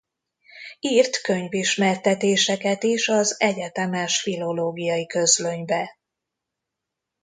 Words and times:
Írt 0.79 1.21
könyvismertetéseket 1.21 2.83
is 2.83 3.07
az 3.09 3.39
Egyetemes 3.39 4.21
Philologiai 4.23 5.05
Közlönybe. 5.05 5.97